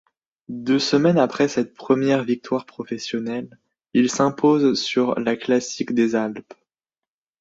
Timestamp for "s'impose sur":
4.09-5.13